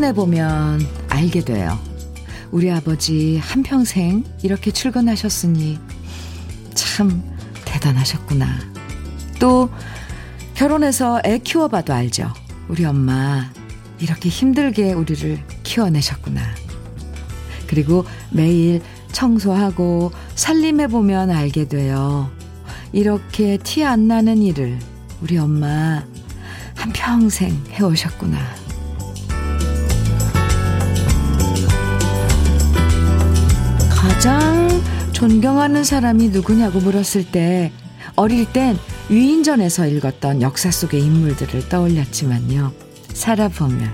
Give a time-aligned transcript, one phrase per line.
[0.00, 1.78] 매일 출근해 보면 알게 돼요.
[2.50, 5.78] 우리 아버지 한평생 이렇게 출근하셨으니
[6.74, 7.22] 참
[7.66, 8.46] 대단하셨구나.
[9.38, 9.68] 또
[10.54, 12.32] 결혼해서 애 키워봐도 알죠.
[12.68, 13.50] 우리 엄마
[13.98, 16.40] 이렇게 힘들게 우리를 키워내셨구나.
[17.66, 18.80] 그리고 매일
[19.12, 22.30] 청소하고 살림해보면 알게 돼요.
[22.92, 24.78] 이렇게 티 안 나는 일을
[25.20, 26.02] 우리 엄마
[26.74, 28.59] 한평생 해오셨구나.
[34.20, 34.68] 가장
[35.12, 37.72] 존경하는 사람이 누구냐고 물었을 때
[38.16, 38.76] 어릴 땐
[39.08, 42.70] 위인전에서 읽었던 역사 속의 인물들을 떠올렸지만요.
[43.14, 43.90] 살아보면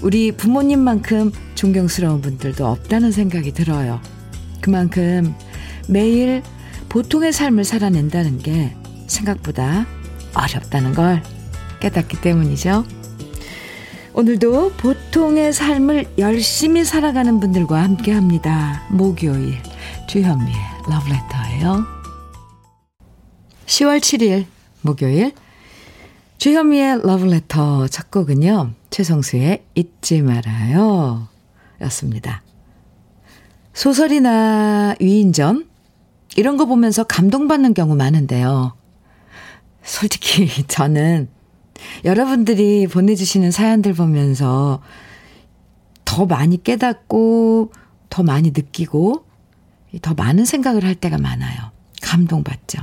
[0.00, 4.00] 우리 부모님만큼 존경스러운 분들도 없다는 생각이 들어요.
[4.62, 5.34] 그만큼
[5.90, 6.42] 매일
[6.88, 8.74] 보통의 삶을 살아낸다는 게
[9.08, 9.84] 생각보다
[10.32, 11.22] 어렵다는 걸
[11.80, 12.86] 깨닫기 때문이죠.
[14.16, 18.86] 오늘도 보통의 삶을 열심히 살아가는 분들과 함께 합니다.
[18.88, 19.56] 목요일
[20.06, 20.56] 주현미의
[20.88, 21.84] 러브레터예요.
[23.66, 24.46] 10월 7일
[24.82, 25.32] 목요일
[26.38, 28.70] 주현미의 러브레터 첫 곡은요.
[28.90, 31.26] 최성수의 잊지 말아요
[31.80, 32.44] 였습니다.
[33.72, 35.68] 소설이나 위인전
[36.36, 38.76] 이런 거 보면서 감동받는 경우 많은데요.
[39.82, 41.33] 솔직히 저는
[42.04, 44.80] 여러분들이 보내주시는 사연들 보면서
[46.04, 47.72] 더 많이 깨닫고
[48.10, 49.24] 더 많이 느끼고
[50.02, 51.72] 더 많은 생각을 할 때가 많아요.
[52.02, 52.80] 감동받죠.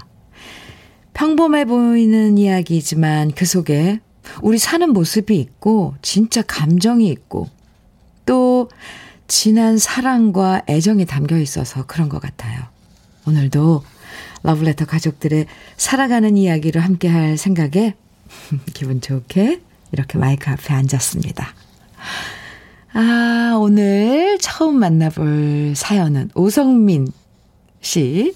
[1.14, 4.00] 평범해 보이는 이야기지만 그 속에
[4.42, 7.48] 우리 사는 모습이 있고 진짜 감정이 있고
[8.25, 8.70] 또
[9.28, 12.62] 진한 사랑과 애정이 담겨 있어서 그런 것 같아요.
[13.28, 13.84] 오늘도
[14.44, 15.46] 러블레터 가족들의
[15.78, 17.96] 살아가는 이야기를 함께 할 생각에
[18.74, 19.62] 기분 좋게
[19.92, 21.47] 이렇게 마이크 앞에 앉았습니다.
[22.94, 27.08] 아, 오늘 처음 만나볼 사연은 오성민
[27.80, 28.34] 씨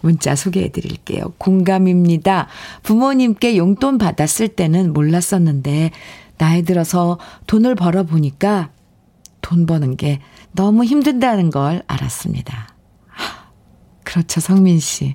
[0.00, 1.32] 문자 소개해 드릴게요.
[1.38, 2.48] 공감입니다.
[2.82, 5.92] 부모님께 용돈 받았을 때는 몰랐었는데,
[6.38, 8.70] 나이 들어서 돈을 벌어보니까
[9.40, 10.20] 돈 버는 게
[10.52, 12.74] 너무 힘든다는 걸 알았습니다.
[14.02, 15.14] 그렇죠, 성민 씨.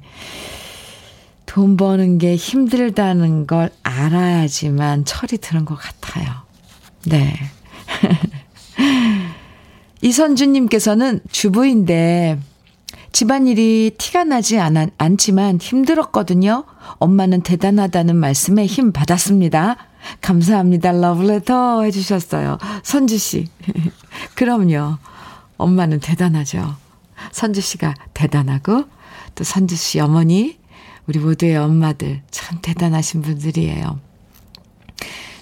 [1.57, 6.27] 돈 버는 게 힘들다는 걸 알아야지만 철이 드는 것 같아요.
[7.07, 7.33] 네.
[10.03, 12.37] 이선주님께서는 주부인데
[13.11, 16.63] 집안일이 티가 나지 않, 않지만 힘들었거든요.
[16.99, 19.77] 엄마는 대단하다는 말씀에 힘 받았습니다.
[20.21, 20.91] 감사합니다.
[20.91, 22.59] 러브레터 해주셨어요.
[22.83, 23.47] 선주씨.
[24.35, 24.99] 그럼요.
[25.57, 26.75] 엄마는 대단하죠.
[27.31, 28.83] 선주씨가 대단하고,
[29.33, 30.56] 또 선주씨 어머니,
[31.07, 33.99] 우리 모두의 엄마들 참 대단하신 분들이에요.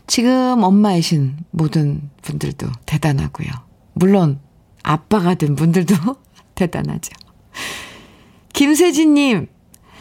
[0.08, 3.48] 지금 엄마이신 모든 분들도 대단하고요.
[3.94, 4.40] 물론
[4.84, 5.96] 아빠가 된 분들도
[6.54, 7.12] 대단하죠.
[8.54, 9.48] 김세진님,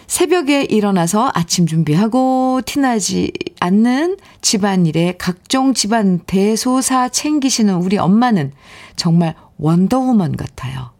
[0.06, 8.52] 새벽에 일어나서 아침 준비하고 티나지 않는 집안일에 각종 집안 대소사 챙기시는 우리 엄마는
[8.96, 10.90] 정말 원더우먼 같아요.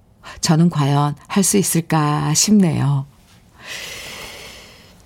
[0.41, 3.07] 저는 과연 할 수 있을까 싶네요.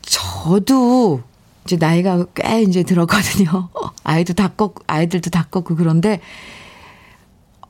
[0.09, 1.23] 저도
[1.65, 3.69] 이제 나이가 꽤 이제 들었거든요.
[4.05, 6.21] 아이도 다 컸고, 아이들도 다 컸고 그런데,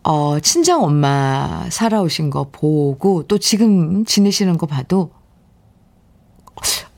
[0.04, 5.12] 어, 친정 엄마 살아오신 거 보고 또 지금 지내시는 거 봐도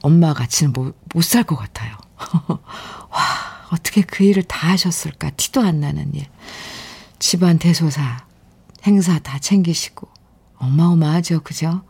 [0.02, 1.96] 엄마 같이는 못 살 것 같아요.
[3.10, 3.18] 와,
[3.72, 5.30] 어떻게 그 일을 다 하셨을까?
[5.30, 6.26] 티도 안 나는 일.
[7.18, 8.24] 집안 대소사,
[8.86, 10.08] 행사 다 챙기시고.
[10.56, 11.82] 어마어마하죠, 그죠?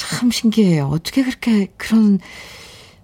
[0.00, 0.86] 참 신기해요.
[0.86, 2.18] 어떻게 그렇게 그런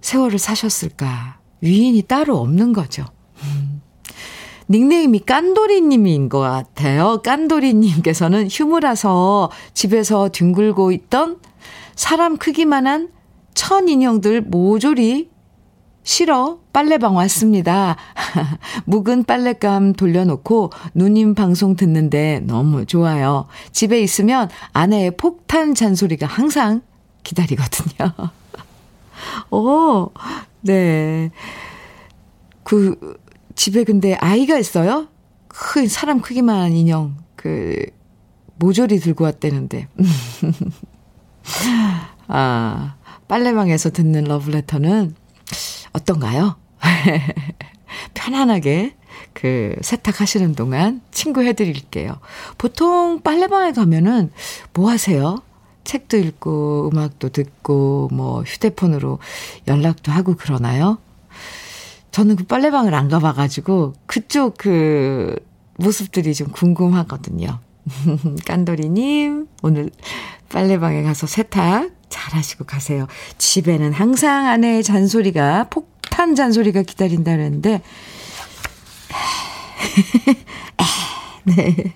[0.01, 1.37] 세월을 사셨을까?
[1.61, 3.05] 위인이 따로 없는 거죠.
[3.43, 3.81] 음.
[4.69, 7.21] 닉네임이 깐돌이님인 것 같아요.
[7.23, 11.39] 깐돌이님께서는 휴무라서 집에서 뒹굴고 있던
[11.95, 13.09] 사람 크기만한
[13.53, 15.29] 천 인형들 모조리
[16.07, 17.97] 실어 빨래방 왔습니다.
[18.85, 23.47] 묵은 빨랫감 돌려놓고 누님 방송 듣는데 너무 좋아요.
[23.73, 26.81] 집에 있으면 아내의 폭탄 잔소리가 항상
[27.23, 28.13] 기다리거든요.
[29.51, 30.11] 오,
[30.61, 31.29] 네.
[32.63, 33.17] 그,
[33.55, 35.09] 집에 근데 아이가 있어요?
[35.49, 37.85] 큰 사람 크기만 인형, 그,
[38.55, 39.89] 모조리 들고 왔다는데.
[42.29, 42.95] 아,
[43.27, 45.26] 빨래방에서 듣는 러브레터는
[45.93, 46.55] 어떤가요?
[48.13, 48.95] 편안하게
[49.33, 52.17] 그 세탁하시는 동안 친구 해드릴게요.
[52.57, 54.31] 보통 빨래방에 가면은
[54.73, 55.41] 뭐 하세요?
[55.83, 59.19] 책도 읽고 음악도 듣고 뭐 휴대폰으로
[59.67, 60.97] 연락도 하고 그러나요?
[62.11, 65.35] 저는 그 빨래방을 안 가봐가지고 그쪽 그
[65.77, 67.59] 모습들이 좀 궁금하거든요.
[68.45, 69.91] 깐돌이님, 오늘
[70.49, 73.07] 빨래방에 가서 세탁 잘 하시고 가세요.
[73.37, 77.81] 집에는 항상 아내의 잔소리가, 폭탄 잔소리가 기다린다는데,
[81.43, 81.93] 네.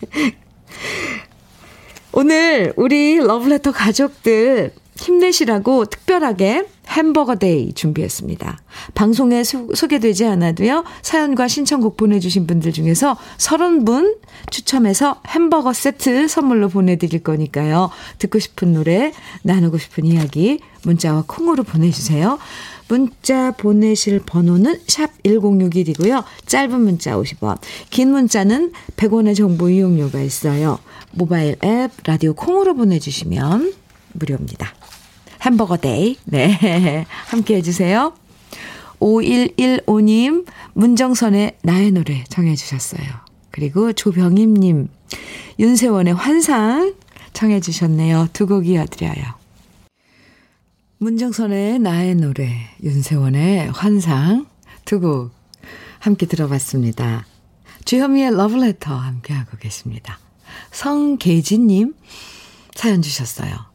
[2.13, 8.59] 오늘 우리 러브레터 가족들 힘내시라고 특별하게 햄버거 데이 준비했습니다.
[8.93, 14.17] 방송에 소, 개되지 않아도요, 사연과 신청곡 보내주신 분들 중에서 30분
[14.49, 17.89] 추첨해서 햄버거 세트 선물로 보내드릴 거니까요.
[18.19, 19.13] 듣고 싶은 노래,
[19.43, 22.39] 나누고 싶은 이야기, 문자와 콩으로 보내주세요.
[22.87, 26.25] 문자 보내실 번호는 샵 1061이고요.
[26.45, 27.57] 짧은 문자 50원,
[27.89, 30.79] 긴 문자는 100원의 정보 이용료가 있어요.
[31.11, 33.80] 모바일 앱, 라디오 콩으로 보내주시면
[34.13, 34.73] 무료입니다.
[35.41, 36.17] 햄버거 데이.
[36.25, 37.05] 네.
[37.27, 38.13] 함께 해주세요.
[38.99, 43.03] 5115님, 문정선의 나의 노래 청해주셨어요.
[43.49, 44.87] 그리고 조병임님,
[45.59, 46.93] 윤세원의 환상
[47.33, 48.27] 청해주셨네요.
[48.33, 49.41] 두 곡 이어드려요.
[50.99, 54.45] 문정선의 나의 노래, 윤세원의 환상
[54.85, 55.31] 두 곡
[55.99, 57.25] 함께 들어봤습니다.
[57.85, 60.19] 주현미의 러브레터 함께하고 계십니다.
[60.71, 61.95] 성계진님
[62.75, 63.70] 사연 주셨어요.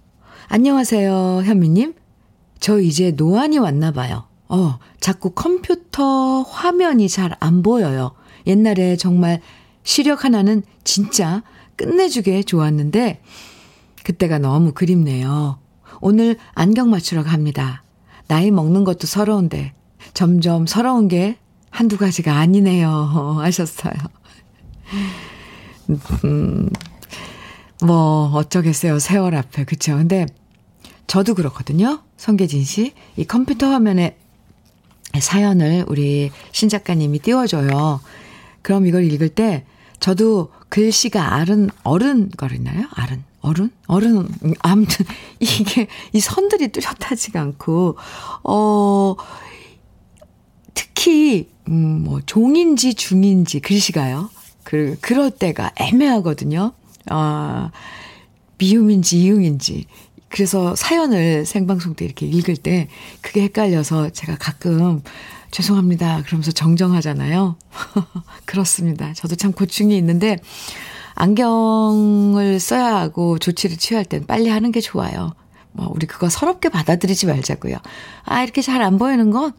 [0.48, 1.94] 안녕하세요, 현미님.
[2.60, 4.24] 저 이제 노안이 왔나 봐요.
[4.48, 8.12] 어, 자꾸 컴퓨터 화면이 잘 안 보여요.
[8.46, 9.40] 옛날에 정말
[9.82, 11.42] 시력 하나는 진짜
[11.76, 13.20] 끝내주게 좋았는데,
[14.04, 15.58] 그때가 너무 그립네요.
[16.00, 17.82] 오늘 안경 맞추러 갑니다.
[18.28, 19.74] 나이 먹는 것도 서러운데,
[20.14, 21.38] 점점 서러운 게
[21.70, 22.88] 한두 가지가 아니네요.
[23.42, 23.94] 하셨어요.
[26.24, 26.70] 음,
[27.82, 28.98] 뭐, 어쩌겠어요.
[28.98, 29.64] 세월 앞에.
[29.64, 29.96] 그쵸.
[29.96, 30.26] 근데
[31.06, 32.00] 저도 그렇거든요.
[32.16, 32.92] 성계진 씨.
[33.16, 34.16] 이 컴퓨터 화면에
[35.18, 38.00] 사연을 우리 신 작가님이 띄워줘요.
[38.62, 39.64] 그럼 이걸 읽을 때
[40.00, 42.86] 저도 글씨가 아른, 어른거리나요?
[42.92, 43.70] 아른, 어른?
[43.86, 44.28] 어른,
[44.60, 45.06] 아무튼
[45.40, 47.96] 이게, 이 선들이 뚜렷하지가 않고,
[48.44, 49.14] 어,
[50.74, 54.30] 특히, 음, 뭐, 종인지 중인지 글씨가요.
[54.64, 56.72] 그, 그럴 때가 애매하거든요.
[57.10, 57.70] 아,
[58.58, 59.86] 미음인지 이응인지.
[60.28, 62.88] 그래서 사연을 생방송 때 이렇게 읽을 때
[63.20, 65.02] 그게 헷갈려서 제가 가끔
[65.50, 66.22] 죄송합니다.
[66.26, 67.56] 그러면서 정정하잖아요.
[68.44, 69.12] 그렇습니다.
[69.14, 70.38] 저도 참 고충이 있는데
[71.14, 75.32] 안경을 써야 하고 조치를 취할 땐 빨리 하는 게 좋아요.
[75.72, 77.76] 뭐 우리 그거 서럽게 받아들이지 말자고요.
[78.24, 79.52] 아 이렇게 잘 안 보이는 거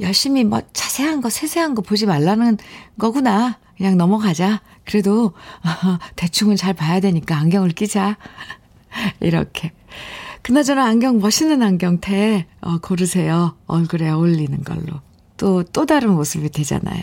[0.00, 2.56] 열심히 뭐 자세한 거 세세한 거 보지 말라는
[2.98, 3.58] 거구나.
[3.76, 4.60] 그냥 넘어가자.
[4.88, 5.34] 그래도
[6.16, 8.16] 대충은 잘 봐야 되니까 안경을 끼자.
[9.20, 9.72] 이렇게.
[10.40, 13.54] 그나저나 안경 멋있는 안경테 어, 고르세요.
[13.66, 15.00] 얼굴에 어울리는 걸로.
[15.36, 17.02] 또, 또 다른 모습이 되잖아요.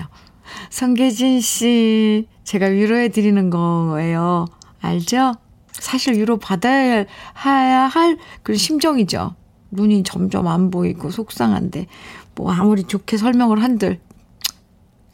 [0.71, 4.47] 성계진 씨, 제가 위로해 드리는 거예요.
[4.81, 5.33] 알죠?
[5.71, 9.35] 사실 위로 받아야 할 그런 심정이죠.
[9.71, 11.85] 눈이 점점 안 보이고 속상한데,
[12.35, 13.99] 뭐 아무리 좋게 설명을 한들,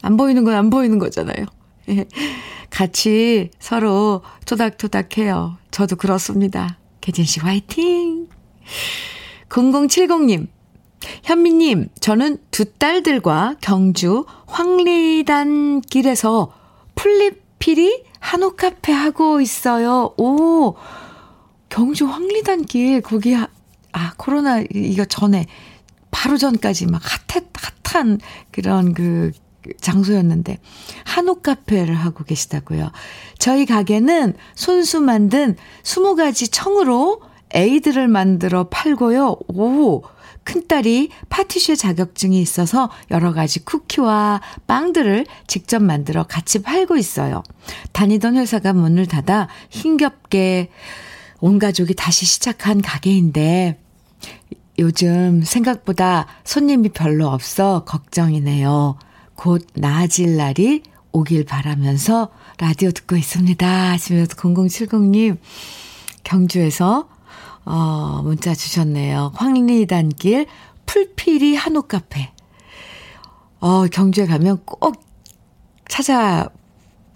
[0.02, 1.46] 안 보이는 건 안 보이는 거잖아요.
[1.88, 2.06] 예.
[2.70, 5.58] 같이 서로 토닥토닥 해요.
[5.70, 6.78] 저도 그렇습니다.
[7.00, 8.28] 개진 씨 화이팅!
[9.48, 10.46] 0070님,
[11.24, 16.52] 현미님, 저는 두 딸들과 경주 황리단 길에서
[16.94, 20.14] 풀리피리 한옥 카페 하고 있어요.
[20.16, 20.76] 오,
[21.68, 25.46] 경주 황리단 길, 거기, 아, 코로나 이거 전에,
[26.10, 27.44] 바로 전까지 막 핫했,
[27.92, 28.20] 핫한
[28.50, 29.32] 그런 그
[29.80, 30.58] 장소였는데
[31.04, 32.90] 한옥 카페를 하고 계시다고요.
[33.38, 37.22] 저희 가게는 손수 만든 20가지 청으로
[37.54, 39.36] 에이드를 만들어 팔고요.
[39.48, 40.02] 오!
[40.44, 47.42] 큰딸이 파티쉐 자격증이 있어서 여러 가지 쿠키와 빵들을 직접 만들어 같이 팔고 있어요.
[47.92, 50.70] 다니던 회사가 문을 닫아 힘겹게
[51.40, 53.78] 온 가족이 다시 시작한 가게인데
[54.78, 58.96] 요즘 생각보다 손님이 별로 없어 걱정이네요.
[59.42, 63.90] 곧 나아질 날이 오길 바라면서 라디오 듣고 있습니다.
[63.90, 65.36] 하시면서 0070님
[66.22, 67.08] 경주에서
[67.64, 69.32] 어, 문자 주셨네요.
[69.34, 70.46] 황리단길
[70.86, 72.30] 풀피리 한옥 카페.
[73.58, 75.04] 어, 경주에 가면 꼭
[75.88, 76.48] 찾아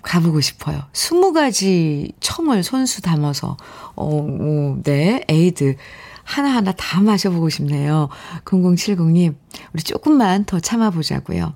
[0.02, 0.82] 가보고 싶어요.
[0.94, 3.56] 20가지 청을 손수 담아서,
[3.94, 5.76] 어, 어, 네, 에이드.
[6.24, 8.08] 하나하나 다 마셔보고 싶네요.
[8.44, 9.36] 0070님,
[9.72, 11.54] 우리 조금만 더 참아보자고요.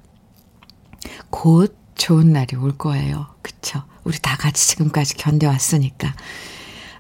[1.31, 3.27] 곧 좋은 날이 올 거예요.
[3.43, 3.83] 그쵸?
[4.05, 6.15] 우리 다 같이 지금까지 견뎌왔으니까.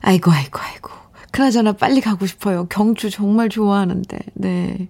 [0.01, 0.91] 아이고, 아이고, 아이고.
[1.31, 2.67] 그나저나 빨리 가고 싶어요.
[2.69, 4.19] 경주 정말 좋아하는데.
[4.35, 4.89] 네.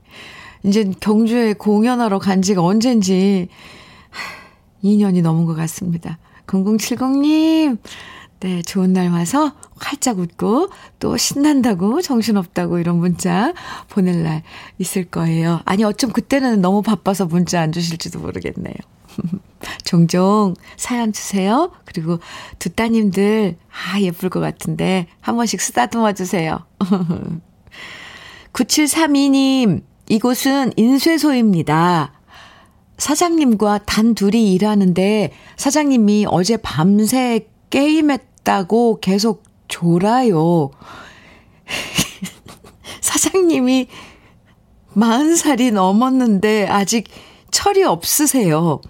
[0.62, 3.48] 이제 경주에 공연하러 간 지가 언젠지
[4.84, 6.18] 2년이 넘은 것 같습니다.
[6.46, 7.78] 0070님,
[8.40, 13.52] 네, 좋은 날 와서 활짝 웃고 또 신난다고 정신없다고 이런 문자
[13.88, 14.42] 보낼 날
[14.78, 15.60] 있을 거예요.
[15.64, 18.74] 아니, 어쩜 그때는 너무 바빠서 문자 안 주실지도 모르겠네요.
[19.84, 21.70] 종종 사연 주세요.
[21.84, 22.18] 그리고
[22.58, 26.64] 두 따님들, 아, 예쁠 것 같은데 한 번씩 쓰다듬어 주세요.
[28.52, 32.12] 9732님, 이곳은 인쇄소입니다.
[32.98, 40.70] 사장님과 단 둘이 일하는데 사장님이 어제 밤새 게임했다고 계속 졸아요.
[43.00, 43.86] 사장님이
[44.96, 47.08] 40살이 넘었는데 아직
[47.50, 48.80] 철이 없으세요.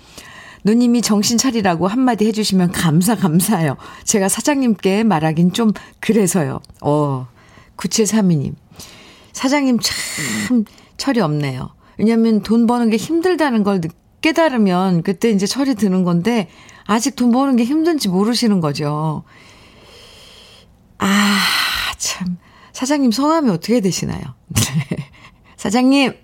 [0.65, 3.77] 누님이 정신 차리라고 한마디 해주시면 감사, 감사해요.
[4.05, 6.61] 제가 사장님께 말하긴 좀 그래서요.
[6.83, 7.29] 어,
[7.77, 8.55] 9732님.
[9.33, 10.65] 사장님 참
[10.97, 11.71] 철이 없네요.
[11.97, 13.81] 왜냐면 돈 버는 게 힘들다는 걸
[14.21, 16.49] 깨달으면 그때 이제 철이 드는 건데
[16.85, 19.23] 아직 돈 버는 게 힘든지 모르시는 거죠.
[20.99, 21.39] 아,
[21.99, 22.37] 참.
[22.73, 24.21] 사장님 성함이 어떻게 되시나요?
[24.49, 24.97] 네.
[25.57, 26.15] 사장님,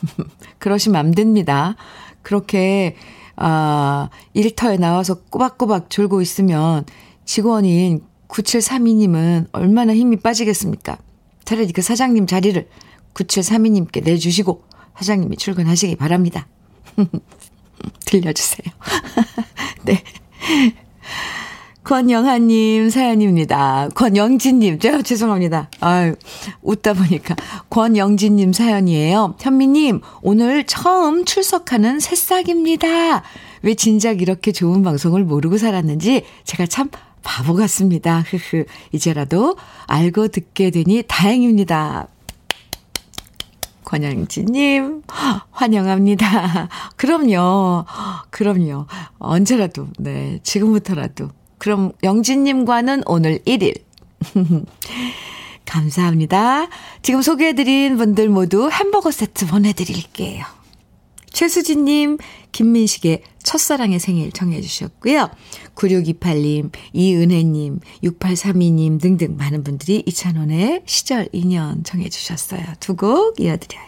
[0.58, 1.76] 그러시면 안 됩니다.
[2.22, 2.96] 그렇게,
[3.40, 6.84] 아, 일터에 나와서 꼬박꼬박 졸고 있으면
[7.24, 10.98] 직원인 9732님은 얼마나 힘이 빠지겠습니까?
[11.44, 12.68] 차라리 그 사장님 자리를
[13.14, 14.64] 9732님께 내주시고
[14.96, 16.48] 사장님이 출근하시기 바랍니다.
[18.06, 18.74] 들려주세요.
[19.86, 20.02] 네.
[21.88, 23.88] 권영하님 사연입니다.
[23.94, 25.70] 권영진님, 제가 죄송합니다.
[25.80, 26.16] 아유,
[26.60, 27.34] 웃다 보니까.
[27.70, 29.36] 권영진님 사연이에요.
[29.40, 33.22] 현미님, 오늘 처음 출석하는 새싹입니다.
[33.62, 36.90] 왜 진작 이렇게 좋은 방송을 모르고 살았는지 제가 참
[37.22, 38.20] 바보 같습니다.
[38.20, 38.66] 흐흐.
[38.92, 42.08] 이제라도 알고 듣게 되니 다행입니다.
[43.84, 45.04] 권영진님,
[45.50, 46.68] 환영합니다.
[46.96, 47.86] 그럼요.
[48.28, 48.84] 그럼요.
[49.18, 50.38] 언제라도, 네.
[50.42, 51.30] 지금부터라도.
[51.58, 53.82] 그럼 영진님과는 오늘 1일.
[55.64, 56.68] 감사합니다.
[57.02, 60.44] 지금 소개해드린 분들 모두 햄버거 세트 보내드릴게요.
[61.30, 62.16] 최수진님,
[62.52, 65.28] 김민식의 첫사랑의 생일 청해주셨고요.
[65.74, 72.62] 9628님, 이은혜님, 6832님 등등 많은 분들이 이찬원의 시절 인연 청해주셨어요.
[72.80, 73.87] 두 곡 이어드려요.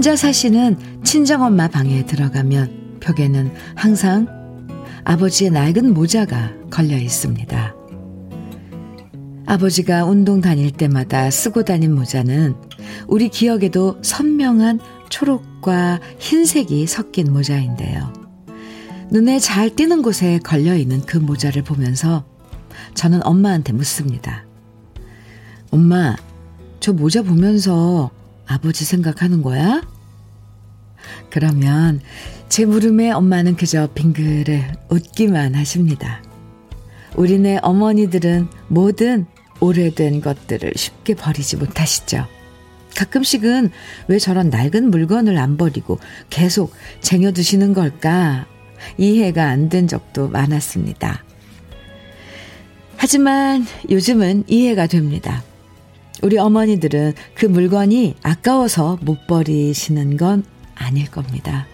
[0.00, 4.26] 혼자 사시는 친정엄마 방에 들어가면 벽에는 항상
[5.04, 7.74] 아버지의 낡은 모자가 걸려 있습니다.
[9.44, 12.54] 아버지가 운동 다닐 때마다 쓰고 다닌 모자는
[13.08, 14.80] 우리 기억에도 선명한
[15.10, 18.10] 초록과 흰색이 섞인 모자인데요.
[19.10, 22.24] 눈에 잘 띄는 곳에 걸려 있는 그 모자를 보면서
[22.94, 24.46] 저는 엄마한테 묻습니다.
[25.70, 26.16] 엄마,
[26.80, 28.10] 저 모자 보면서
[28.50, 29.80] 아버지 생각하는 거야?
[31.30, 32.00] 그러면
[32.48, 36.20] 제 물음에 엄마는 그저 빙그레 웃기만 하십니다.
[37.14, 39.26] 우리네 어머니들은 뭐든
[39.60, 42.26] 오래된 것들을 쉽게 버리지 못하시죠.
[42.96, 43.70] 가끔씩은
[44.08, 48.46] 왜 저런 낡은 물건을 안 버리고 계속 쟁여두시는 걸까
[48.98, 51.22] 이해가 안 된 적도 많았습니다.
[52.96, 55.44] 하지만 요즘은 이해가 됩니다.
[56.22, 61.66] 우리 어머니들은 그 물건이 아까워서 못 버리시는 건 아닐 겁니다.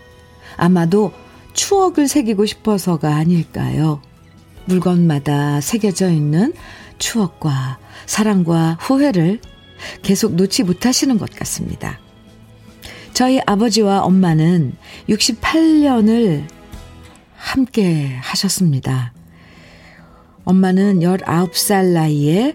[0.57, 1.13] 아마도
[1.53, 4.01] 추억을 새기고 싶어서가 아닐까요?
[4.67, 6.53] 물건마다 새겨져 있는
[6.99, 9.41] 추억과 사랑과 후회를
[10.03, 11.99] 계속 놓지 못하시는 것 같습니다.
[13.13, 14.75] 저희 아버지와 엄마는
[15.09, 16.45] 68년을
[17.37, 19.13] 함께 하셨습니다.
[20.45, 22.55] 엄마는 19살 나이에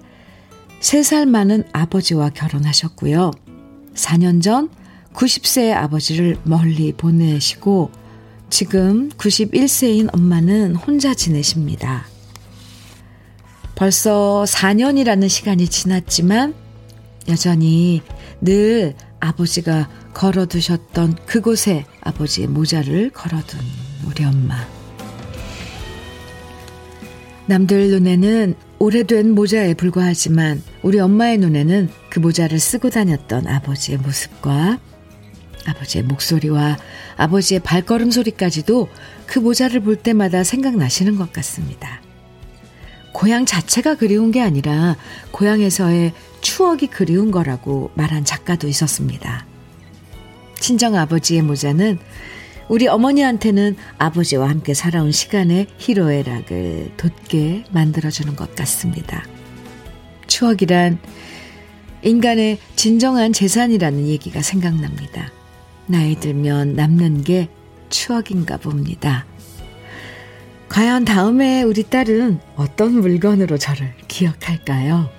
[0.82, 3.32] 3살 많은 아버지와 결혼하셨고요.
[3.94, 4.70] 4년 전
[5.14, 7.92] 90세의 아버지를 멀리 보내시고
[8.50, 12.06] 지금 91세인 엄마는 혼자 지내십니다.
[13.76, 16.54] 벌써 4년이라는 시간이 지났지만
[17.30, 18.02] 여전히
[18.42, 23.60] 늘 아버지가 걸어두셨던 그곳에 아버지의 모자를 걸어둔
[24.08, 24.81] 우리 엄마.
[27.48, 34.80] 남들 눈에는 오래된 모자에 불과하지만 우리 엄마의 눈에는 그 모자를 쓰고 다녔던 아버지의 모습과
[35.66, 36.78] 아버지의 목소리와
[37.18, 38.90] 아버지의 발걸음 소리까지도
[39.26, 42.02] 그 모자를 볼 때마다 생각나시는 것 같습니다.
[43.14, 44.96] 고향 자체가 그리운 게 아니라
[45.32, 49.46] 고향에서의 추억이 그리운 거라고 말한 작가도 있었습니다.
[50.60, 52.00] 친정 아버지의 모자는
[52.72, 59.26] 우리 어머니한테는 아버지와 함께 살아온 시간의 희로애락을 돋게 만들어주는 것 같습니다.
[60.28, 60.98] 추억이란
[62.02, 65.34] 인간의 진정한 재산이라는 얘기가 생각납니다.
[65.86, 67.50] 나이 들면 남는 게
[67.90, 69.26] 추억인가 봅니다.
[70.70, 75.10] 과연 다음에 우리 딸은 어떤 물건으로 저를 기억할까요?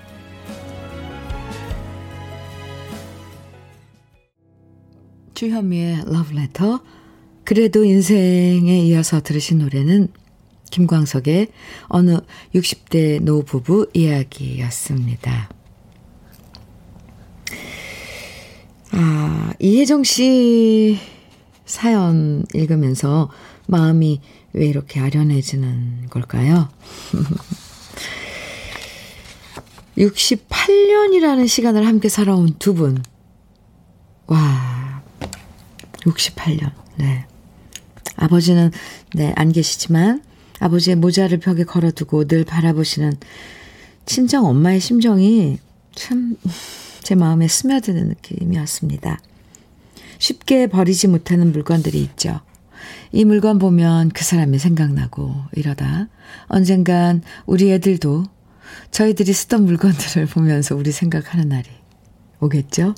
[5.35, 7.02] 주현미의 러브레터
[7.43, 10.07] 그래도 인생에 이어서 들으신 노래는
[10.71, 11.49] 김광석의
[11.87, 12.17] 어느
[12.55, 15.49] 60대 노부부 이야기였습니다.
[18.91, 20.99] 아, 이혜정 씨
[21.65, 23.29] 사연 읽으면서
[23.67, 24.21] 마음이
[24.53, 26.69] 왜 이렇게 아련해지는 걸까요?
[29.97, 33.03] 68년이라는 시간을 함께 살아온 두 분.
[34.25, 35.03] 와,
[36.01, 36.71] 68년.
[36.97, 37.25] 네.
[38.15, 38.71] 아버지는,
[39.13, 40.23] 네, 안 계시지만,
[40.59, 43.13] 아버지의 모자를 벽에 걸어두고 늘 바라보시는
[44.05, 45.57] 친정 엄마의 심정이
[45.95, 46.37] 참,
[47.01, 49.19] 제 마음에 스며드는 느낌이었습니다.
[50.19, 52.39] 쉽게 버리지 못하는 물건들이 있죠.
[53.11, 56.07] 이 물건 보면 그 사람이 생각나고 이러다
[56.47, 58.25] 언젠간 우리 애들도
[58.91, 61.69] 저희들이 쓰던 물건들을 보면서 우리 생각하는 날이
[62.39, 62.95] 오겠죠?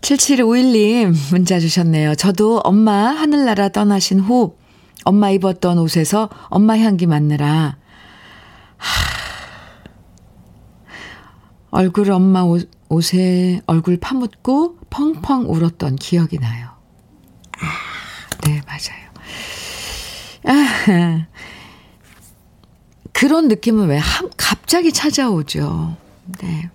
[0.00, 2.14] 7751님 문자 주셨네요.
[2.14, 4.56] 저도 엄마 하늘나라 떠나신 후
[5.04, 7.76] 엄마 입었던 옷에서 엄마 향기 맡느라
[8.76, 9.10] 하,
[11.70, 16.70] 얼굴 엄마 옷, 옷에 얼굴 파묻고 펑펑 울었던 기억이 나요.
[17.60, 17.66] 아,
[18.46, 19.10] 네, 맞아요.
[20.46, 21.26] 아,
[23.12, 25.96] 그런 느낌은 왜 한, 갑자기 찾아오죠.
[26.40, 26.70] 네.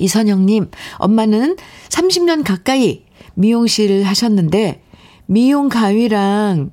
[0.00, 1.56] 이선영님, 엄마는
[1.88, 4.82] 30년 가까이 미용실을 하셨는데,
[5.26, 6.70] 미용 가위랑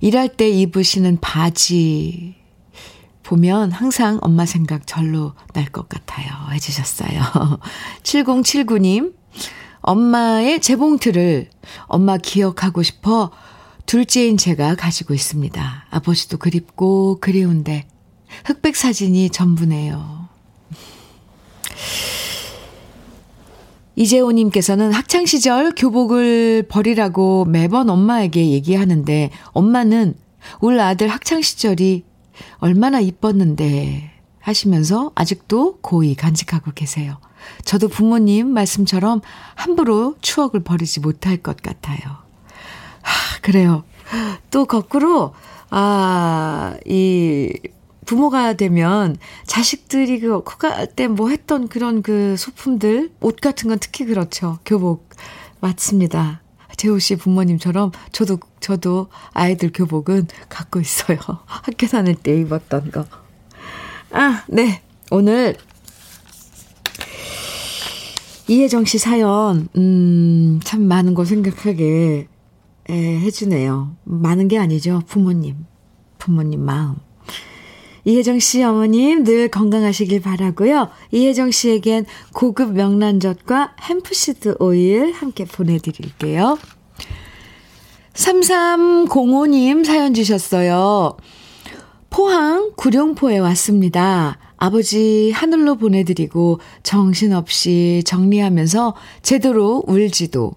[0.00, 2.36] 일할 때 입으시는 바지
[3.22, 6.26] 보면 항상 엄마 생각 절로 날 것 같아요.
[6.52, 7.20] 해주셨어요.
[8.02, 9.14] 7079님,
[9.80, 11.50] 엄마의 재봉틀을
[11.86, 13.30] 엄마 기억하고 싶어
[13.86, 15.86] 둘째인 제가 가지고 있습니다.
[15.90, 17.86] 아버지도 그립고 그리운데
[18.44, 20.28] 흑백 사진이 전부네요.
[23.96, 30.14] 이재호님께서는 학창시절 교복을 버리라고 매번 엄마에게 얘기하는데 엄마는
[30.60, 32.04] 울 아들 학창시절이
[32.58, 37.18] 얼마나 이뻤는데 하시면서 아직도 고이 간직하고 계세요.
[37.64, 39.20] 저도 부모님 말씀처럼
[39.54, 41.98] 함부로 추억을 버리지 못할 것 같아요.
[43.02, 43.84] 하, 그래요.
[44.50, 45.34] 또 거꾸로,
[45.70, 47.52] 아, 이,
[48.06, 54.58] 부모가 되면 자식들이 그 커갈 때뭐 했던 그런 그 소품들, 옷 같은 건 특히 그렇죠.
[54.64, 55.08] 교복.
[55.60, 56.42] 맞습니다.
[56.76, 61.18] 재호 씨 부모님처럼 저도, 저도 아이들 교복은 갖고 있어요.
[61.46, 63.06] 학교 다닐 때 입었던 거.
[64.10, 64.82] 아, 네.
[65.10, 65.56] 오늘
[68.48, 72.26] 이혜정 씨 사연, 음, 참 많은 걸 생각하게
[72.90, 73.96] 에, 해주네요.
[74.04, 75.02] 많은 게 아니죠.
[75.06, 75.64] 부모님.
[76.18, 76.96] 부모님 마음.
[78.04, 80.88] 이혜정 씨 어머님 늘 건강하시길 바라고요.
[81.12, 86.58] 이혜정 씨에겐 고급 명란젓과 햄프시드 오일 함께 보내드릴게요.
[88.14, 91.16] 3305님 사연 주셨어요.
[92.10, 94.38] 포항 구룡포에 왔습니다.
[94.56, 100.52] 아버지 하늘로 보내드리고 정신없이 정리하면서 제대로 울지도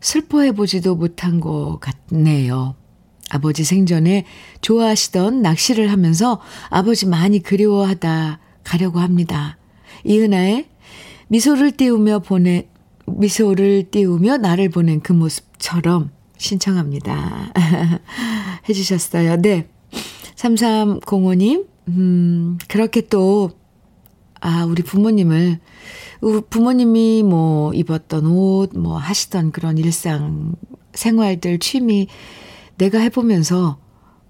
[0.00, 2.76] 슬퍼해보지도 못한 것 같네요.
[3.32, 4.26] 아버지 생전에
[4.60, 9.56] 좋아하시던 낚시를 하면서 아버지 많이 그리워하다 가려고 합니다.
[10.04, 10.66] 이은아의
[11.28, 12.68] 미소를 띄우며 보내,
[13.06, 17.54] 미소를 띄우며 나를 보낸 그 모습처럼 신청합니다.
[18.68, 19.40] 해주셨어요.
[19.40, 19.66] 네.
[20.36, 23.52] 3305님, 음, 그렇게 또,
[24.42, 25.58] 아, 우리 부모님을,
[26.50, 30.54] 부모님이 뭐 입었던 옷, 뭐 하시던 그런 일상
[30.92, 32.08] 생활들, 취미,
[32.82, 33.78] 내가 해보면서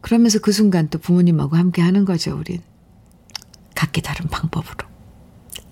[0.03, 2.61] 그러면서 그 순간 또 부모님하고 함께 하는 거죠, 우린.
[3.75, 4.87] 각기 다른 방법으로.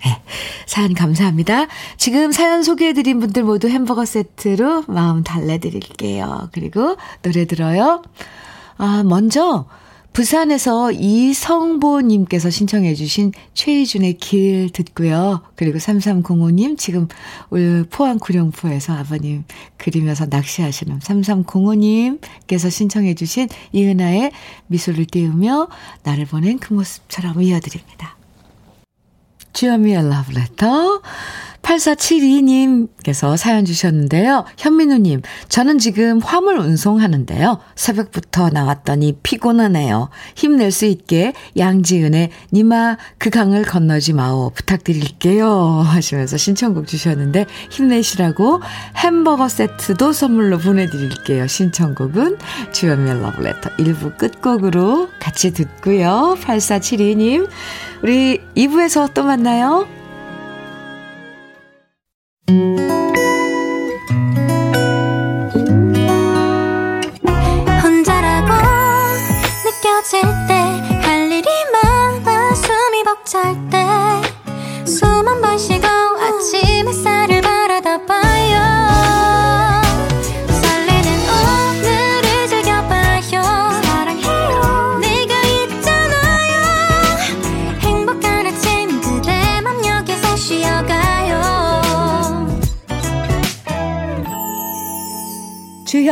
[0.02, 0.22] 네.
[0.66, 1.66] 사연 감사합니다.
[1.98, 6.48] 지금 사연 소개해드린 분들 모두 햄버거 세트로 마음 달래드릴게요.
[6.52, 8.02] 그리고 노래 들어요.
[8.78, 9.66] 아, 먼저
[10.12, 15.42] 부산에서 이성보님께서 신청해주신 최희준의 길 듣고요.
[15.54, 17.06] 그리고 3305님, 지금
[17.90, 19.44] 포항 구룡포에서 아버님
[19.76, 24.32] 그리면서 낚시하시는 3305님께서 신청해주신 이은아의
[24.66, 25.68] 미소를 띄우며
[26.02, 28.16] 나를 보낸 그 모습처럼 이어드립니다.
[29.52, 31.02] 주현미의 러브레터.
[31.62, 34.44] 8472님께서 사연 주셨는데요.
[34.58, 37.58] 현민우님, 저는 지금 화물 운송하는데요.
[37.74, 40.08] 새벽부터 나왔더니 피곤하네요.
[40.34, 45.50] 힘낼 수 있게 양지은의 니마 그 강을 건너지 마오 부탁드릴게요.
[45.84, 48.60] 하시면서 신청곡 주셨는데 힘내시라고
[48.96, 51.46] 햄버거 세트도 선물로 보내드릴게요.
[51.46, 52.38] 신청곡은
[52.72, 56.36] 주현미의 러브레터 1부 끝곡으로 같이 듣고요.
[56.40, 57.48] 8472님,
[58.02, 59.86] 우리 2부에서 또 만나요.
[67.82, 68.52] 혼자라고
[69.64, 73.79] 느껴질 때 할 일이 많아 숨이 벅찰 때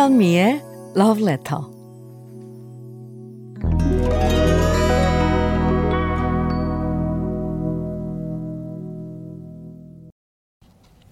[0.09, 0.63] 주현미의
[0.97, 1.63] Love Letter.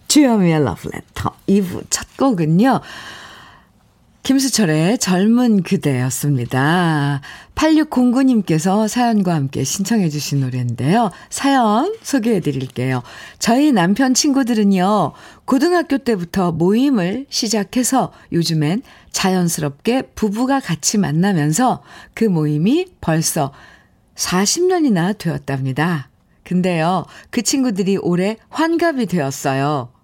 [0.08, 2.80] 주현미의 Love Letter 2부 첫 곡은요.
[4.26, 7.20] 김수철의 젊은 그대였습니다.
[7.54, 11.12] 8609님께서 사연과 함께 신청해 주신 노래인데요.
[11.30, 13.04] 사연 소개해 드릴게요.
[13.38, 15.12] 저희 남편 친구들은요,
[15.44, 23.52] 고등학교 때부터 모임을 시작해서 요즘엔 자연스럽게 부부가 같이 만나면서 그 모임이 벌써
[24.16, 26.10] 40년이나 되었답니다.
[26.42, 29.95] 근데요, 그 친구들이 올해 환갑이 되었어요.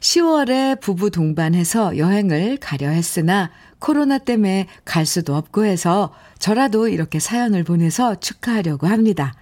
[0.00, 7.64] 10월에 부부 동반해서 여행을 가려 했으나 코로나 때문에 갈 수도 없고 해서 저라도 이렇게 사연을
[7.64, 9.34] 보내서 축하하려고 합니다.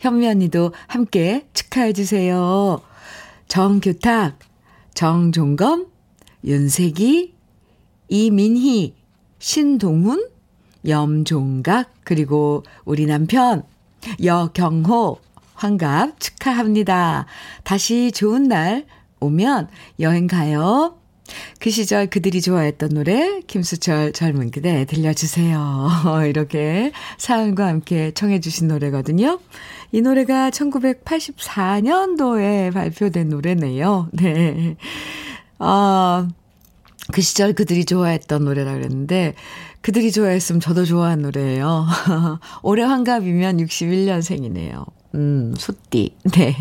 [0.00, 2.80] 현미 언니도 함께 축하해 주세요.
[3.48, 4.38] 정규탁,
[4.94, 5.86] 정종검,
[6.44, 7.34] 윤세기,
[8.08, 8.94] 이민희,
[9.38, 10.28] 신동훈,
[10.86, 13.64] 염종각, 그리고 우리 남편,
[14.22, 15.18] 여경호,
[15.54, 17.26] 환갑 축하합니다.
[17.64, 18.86] 다시 좋은 날
[19.20, 19.68] 오면
[20.00, 20.98] 여행 가요.
[21.60, 25.88] 그 시절 그들이 좋아했던 노래 김수철 젊은 그대 들려주세요.
[26.28, 29.38] 이렇게 사연과 함께 청해 주신 노래거든요.
[29.92, 34.08] 이 노래가 1984년도에 발표된 노래네요.
[34.12, 34.76] 네.
[35.58, 36.28] 아,
[37.12, 39.34] 그 시절 그들이 좋아했던 노래라 그랬는데
[39.80, 41.86] 그들이 좋아했으면 저도 좋아한 노래예요.
[42.62, 44.84] 올해 환갑이면 61년생이네요.
[45.14, 46.14] 음, 소띠.
[46.32, 46.56] 네.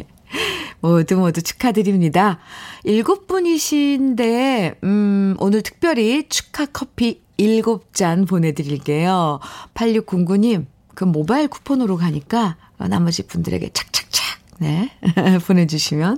[0.82, 2.40] 모두 모두 축하드립니다.
[2.84, 9.40] 일곱 분이신데, 음, 오늘 특별히 축하 커피 일곱 잔 보내드릴게요.
[9.74, 14.92] 8609님, 그 모바일 쿠폰으로 가니까 나머지 분들에게 착착착, 네,
[15.46, 16.18] 보내주시면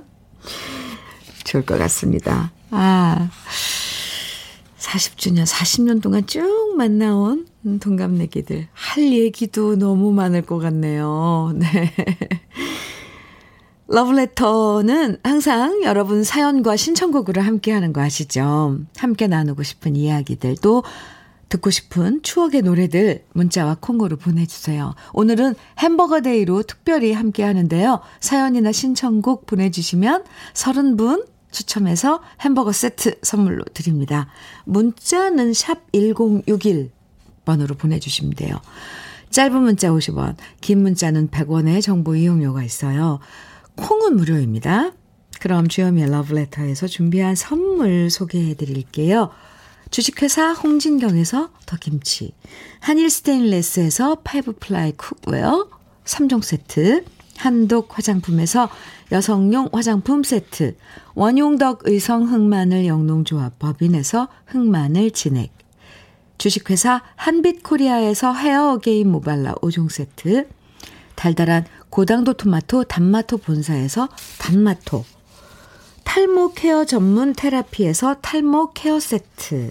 [1.44, 2.52] 좋을 것 같습니다.
[2.70, 3.30] 아,
[4.78, 7.46] 40주년, 40년 동안 쭉 만나온
[7.80, 8.68] 동갑내기들.
[8.72, 11.52] 할 얘기도 너무 많을 것 같네요.
[11.54, 11.92] 네.
[13.90, 18.78] 러브레터는 항상 여러분 사연과 신청곡으로 함께 하는 거 아시죠?
[18.96, 20.84] 함께 나누고 싶은 이야기들도
[21.48, 24.94] 듣고 싶은 추억의 노래들 문자와 콩으로 보내주세요.
[25.12, 28.00] 오늘은 햄버거 데이로 특별히 함께 하는데요.
[28.20, 30.22] 사연이나 신청곡 보내주시면
[30.54, 34.28] 30분 추첨해서 햄버거 세트 선물로 드립니다.
[34.66, 38.54] 문자는 샵 1061번으로 보내주시면 돼요.
[39.30, 43.18] 짧은 문자 50원, 긴 문자는 100원의 정보 이용료가 있어요.
[43.80, 44.92] 콩은 무료입니다.
[45.40, 49.30] 그럼 주현미의 러브레터에서 준비한 선물 소개해 드릴게요.
[49.90, 52.34] 주식회사 홍진경에서 더김치,
[52.78, 55.68] 한일 스테인레스에서 five ply cookware
[56.04, 57.04] 3종 세트,
[57.36, 58.68] 한독 화장품에서
[59.10, 60.76] 여성용 화장품 세트,
[61.14, 65.50] 원용덕 의성 흑마늘 영농조합 법인에서 흑마늘 진액,
[66.38, 70.48] 주식회사 한빛코리아에서 헤어 어게인 모발라 5종 세트,
[71.20, 75.04] 달달한 고당도 토마토 단마토 본사에서 단마토,
[76.02, 79.70] 탈모 케어 전문 테라피에서 탈모 케어 세트,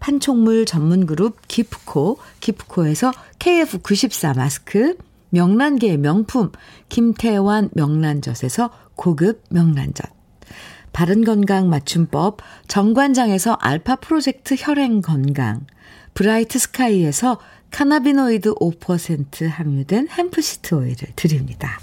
[0.00, 4.96] 판촉물 전문 그룹 기프코, 기프코에서 KF94 마스크,
[5.28, 6.50] 명란계의 명품
[6.88, 10.06] 김태환 명란젓에서 고급 명란젓,
[10.94, 15.66] 바른 건강 맞춤법 정관장에서 알파 프로젝트 혈행 건강,
[16.14, 17.38] 브라이트 스카이에서
[17.70, 21.80] 카나비노이드 5% 함유된 햄프시드 오일을 드립니다.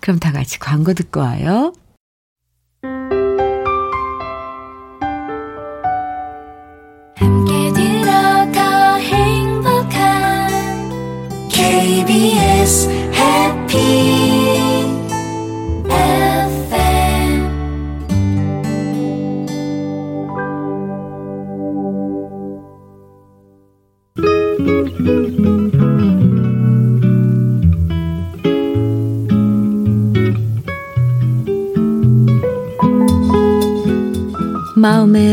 [0.00, 1.72] 그럼 다 같이 광고 듣고 와요.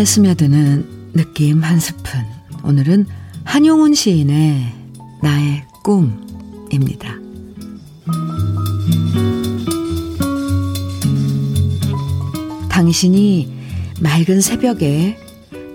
[0.07, 2.21] 스며드는 느낌 한 스푼.
[2.63, 3.05] 오늘은
[3.43, 4.73] 한용운 시인의
[5.21, 7.13] 나의 꿈입니다.
[12.69, 13.53] 당신이
[13.99, 15.19] 맑은 새벽에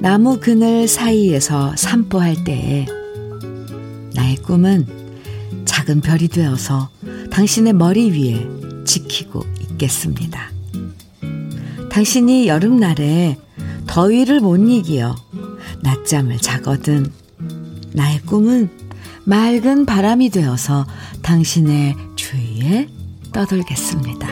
[0.00, 2.86] 나무 그늘 사이에서 산보할 때에
[4.14, 4.86] 나의 꿈은
[5.66, 6.88] 작은 별이 되어서
[7.30, 8.46] 당신의 머리 위에
[8.86, 10.50] 지키고 있겠습니다.
[11.90, 13.36] 당신이 여름날에
[13.92, 15.14] 더위를 못 이기어
[15.82, 17.12] 낮잠을 자거든
[17.92, 18.70] 나의 꿈은
[19.24, 20.86] 맑은 바람이 되어서
[21.20, 22.88] 당신의 주위에
[23.34, 24.28] 떠돌겠습니다.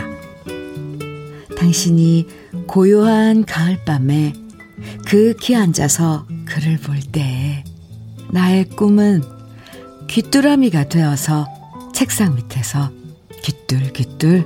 [1.58, 2.26] 당신이
[2.66, 4.32] 고요한 가을밤에
[5.06, 7.62] 그윽히 앉아서 글을 볼때
[8.30, 9.22] 나의 꿈은
[10.08, 11.46] 귀뚜라미가 되어서
[11.92, 12.90] 책상 밑에서
[13.42, 14.42] 귀뚤귀뚤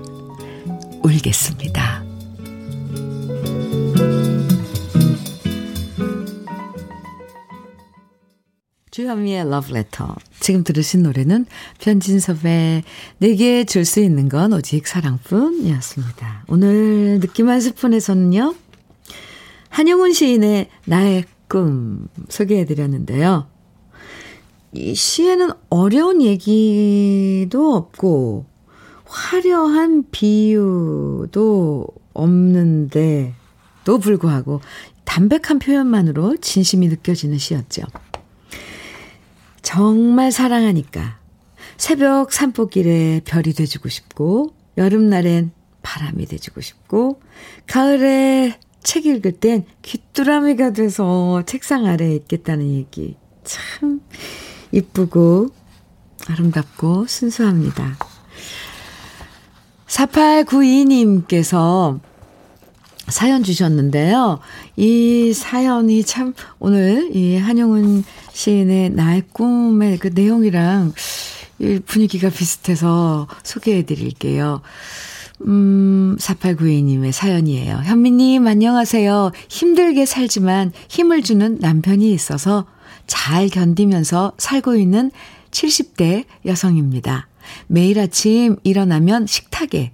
[1.04, 1.83] 울겠습니다.
[8.94, 10.14] 주현미의 러브레터.
[10.38, 11.46] 지금 들으신 노래는
[11.80, 12.84] 편진섭의
[13.18, 16.44] 내게 줄 수 있는 건 오직 사랑뿐 이었습니다.
[16.46, 18.54] 오늘 느낌 한 스푼에서는요,
[19.68, 23.48] 한영훈 시인의 나의 꿈 소개해 드렸는데요.
[24.74, 28.46] 이 시에는 어려운 얘기도 없고,
[29.06, 33.34] 화려한 비유도 없는데도
[34.00, 34.60] 불구하고
[35.04, 37.82] 담백한 표현만으로 진심이 느껴지는 시였죠.
[39.64, 41.18] 정말 사랑하니까
[41.76, 45.50] 새벽 산보길에 별이 돼주고 싶고 여름날엔
[45.82, 47.20] 바람이 돼주고 싶고
[47.66, 54.00] 가을에 책 읽을 땐 귀뚜라미가 돼서 책상 아래에 있겠다는 얘기 참
[54.70, 55.48] 이쁘고
[56.28, 57.96] 아름답고 순수합니다.
[59.86, 61.98] 4892님께서
[63.08, 64.38] 사연 주셨는데요.
[64.76, 70.92] 이 사연이 참 오늘 이 한용운 시인의 나의 꿈의 그 내용이랑
[71.86, 74.60] 분위기가 비슷해서 소개해 드릴게요.
[75.46, 77.82] 음, 4892님의 사연이에요.
[77.84, 79.32] 현미님, 안녕하세요.
[79.48, 82.66] 힘들게 살지만 힘을 주는 남편이 있어서
[83.06, 85.10] 잘 견디면서 살고 있는
[85.50, 87.28] 70대 여성입니다.
[87.66, 89.92] 매일 아침 일어나면 식탁에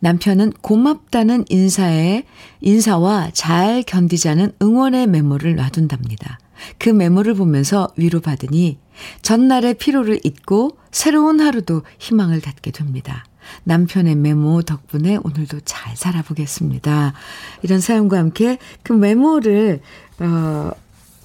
[0.00, 2.24] 남편은 고맙다는 인사에,
[2.60, 6.38] 인사와 잘 견디자는 응원의 메모를 놔둔답니다.
[6.78, 8.78] 그 메모를 보면서 위로받으니
[9.22, 13.24] 전날의 피로를 잊고 새로운 하루도 희망을 갖게 됩니다.
[13.64, 17.14] 남편의 메모 덕분에 오늘도 잘 살아보겠습니다.
[17.62, 19.80] 이런 사연과 함께 그 메모를,
[20.20, 20.70] 어,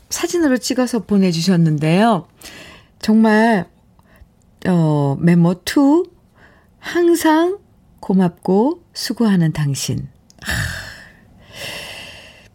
[0.10, 2.28] 사진으로 찍어서 보내 주셨는데요.
[3.00, 3.68] 정말,
[4.68, 6.10] 어, 메모 2,
[6.80, 7.58] 항상
[8.04, 10.10] 고맙고 수고하는 당신.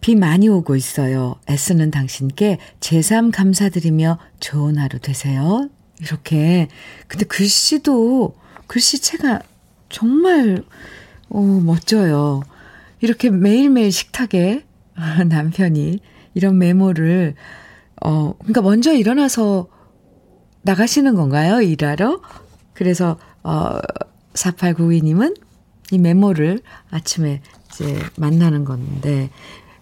[0.03, 1.37] 비 많이 오고 있어요.
[1.49, 5.71] 애쓰는 당신께 제삼 감사드리며 좋은 하루 되세요.
[6.01, 6.69] 이렇게.
[7.07, 9.41] 근데 글씨도, 글씨체가
[9.89, 10.63] 정말,
[11.31, 12.43] 어, 멋져요.
[13.01, 14.67] 이렇게 매일매일 식탁에
[15.29, 16.01] 남편이
[16.35, 17.35] 이런 메모를,
[18.05, 19.69] 어, 그러니까 먼저 일어나서
[20.61, 21.63] 나가시는 건가요?
[21.63, 22.21] 일하러?
[22.75, 23.81] 그래서, 어,
[24.35, 25.37] 4892님은
[25.91, 26.61] 이 메모를
[26.91, 29.31] 아침에 이제 만나는 건데,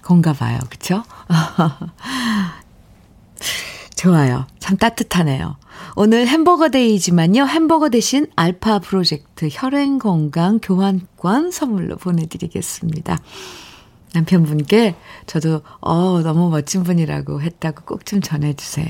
[0.03, 0.59] 건가 봐요.
[0.71, 1.03] 그쵸?
[3.97, 4.47] 좋아요.
[4.59, 5.57] 참 따뜻하네요.
[5.97, 7.47] 오늘 햄버거 데이지만요.
[7.47, 13.19] 햄버거 대신 알파 프로젝트 혈행 건강 교환권 선물로 보내드리겠습니다.
[14.13, 14.95] 남편분께
[15.27, 18.87] 저도 어 너무 멋진 분이라고 했다고 꼭 좀 전해주세요.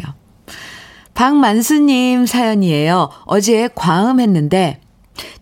[1.14, 3.09] 박만수님 사연이에요.
[3.25, 4.81] 어제 과음했는데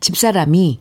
[0.01, 0.81] 집사람이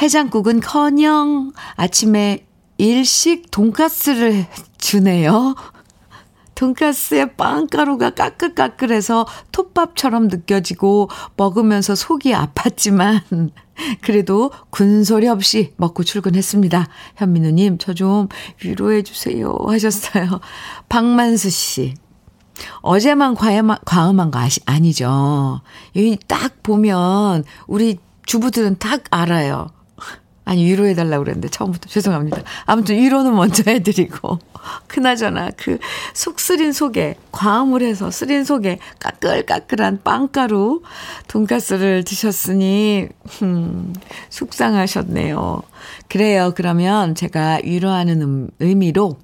[0.00, 2.46] 해장국은 커녕 아침에
[2.78, 4.46] 일식 돈가스를
[4.78, 5.54] 주네요.
[6.54, 13.50] 돈가스의 빵가루가 까끌까끌해서 톱밥처럼 느껴지고 먹으면서 속이 아팠지만
[14.02, 16.86] 그래도 군소리 없이 먹고 출근했습니다.
[17.16, 18.28] 현민우님, 저 좀
[18.62, 19.56] 위로해 주세요.
[19.66, 20.40] 하셨어요.
[20.88, 21.94] 박만수 씨.
[22.82, 25.60] 어제만 과음한, 과음한 거 아시, 아니죠.
[25.96, 29.70] 여기 딱 보면 우리 주부들은 딱 알아요.
[30.46, 32.42] 아니, 위로해달라고 그랬는데, 처음부터 죄송합니다.
[32.66, 34.38] 아무튼 위로는 먼저 해드리고.
[34.88, 35.78] 그나저나, 그,
[36.12, 40.82] 속 쓰린 속에, 과음을 해서 쓰린 속에 까끌까끌한 빵가루
[41.28, 43.08] 돈가스를 드셨으니,
[43.42, 43.94] 음,
[44.28, 45.62] 속상하셨네요.
[46.08, 46.52] 그래요.
[46.54, 49.18] 그러면 제가 위로하는 음, 의미로,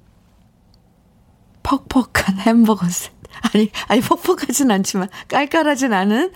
[1.61, 3.13] 퍽퍽한 햄버거 세트.
[3.53, 6.31] 아니, 아니, 퍽퍽하진 않지만, 깔깔하진 않은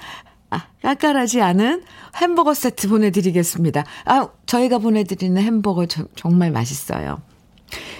[0.55, 1.83] 아, 깔깔하지 않은
[2.15, 3.83] 햄버거 세트 보내드리겠습니다.
[4.05, 7.21] 아, 저희가 보내드리는 햄버거 저, 정말 맛있어요.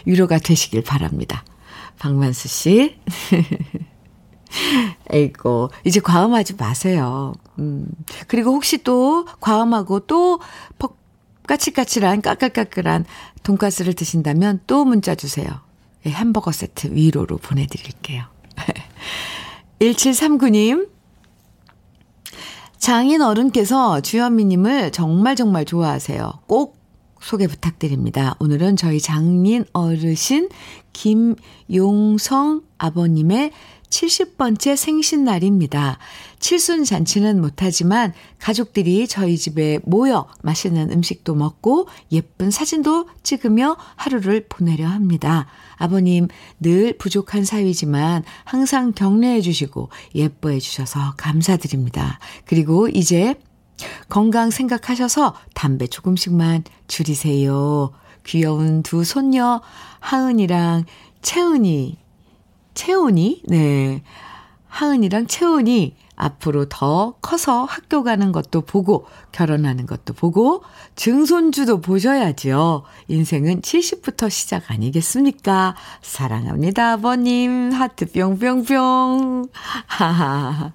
[0.05, 1.43] 위로가 되시길 바랍니다.
[1.99, 2.97] 박만수 씨.
[5.11, 7.33] 에이고, 이제 과음하지 마세요.
[7.59, 7.87] 음.
[8.27, 10.39] 그리고 혹시 또 과음하고 또
[10.77, 10.97] 퍽,
[11.47, 13.05] 까칠까칠한 까끌까끌한
[13.43, 15.47] 돈가스를 드신다면 또 문자 주세요.
[16.05, 18.23] 예, 햄버거 세트 위로로 보내드릴게요.
[19.79, 20.89] 1739님,
[22.85, 26.41] 장인 어른께서 주현미님을 정말 정말 좋아하세요.
[26.45, 26.77] 꼭
[27.19, 28.35] 소개 부탁드립니다.
[28.39, 30.49] 오늘은 저희 장인 어르신
[30.93, 33.49] 김용성 아버님의
[33.95, 35.97] 70번째 생신날입니다.
[36.39, 44.87] 칠순 잔치는 못하지만 가족들이 저희 집에 모여 맛있는 음식도 먹고 예쁜 사진도 찍으며 하루를 보내려
[44.87, 45.47] 합니다.
[45.77, 46.27] 아버님
[46.59, 52.19] 늘 부족한 사위지만 항상 격려해 주시고 예뻐해 주셔서 감사드립니다.
[52.45, 53.35] 그리고 이제
[54.09, 57.91] 건강 생각하셔서 담배 조금씩만 줄이세요.
[58.25, 59.61] 귀여운 두 손녀
[59.99, 60.85] 하은이랑
[61.21, 62.04] 채은이
[62.75, 64.03] 채은이 네.
[64.67, 70.63] 하은이랑 채은이 앞으로 더 커서 학교 가는 것도 보고 결혼하는 것도 보고
[70.95, 72.83] 증손주도 보셔야지요.
[73.07, 75.75] 인생은 70부터 시작 아니겠습니까?
[76.01, 77.71] 사랑합니다, 아버님.
[77.71, 79.47] 하트 뿅뿅뿅.
[79.87, 80.73] 하하.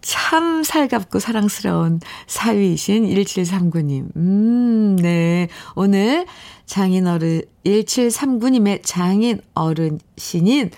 [0.00, 4.16] 참 살갑고 사랑스러운 사위이신 1739님.
[4.16, 5.48] 음, 네.
[5.74, 6.26] 오늘
[6.66, 10.70] 장인 어른, 1739님의 장인 어른 신인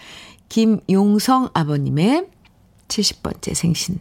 [0.50, 2.26] 김용성 아버님의
[2.88, 3.98] 70번째 생신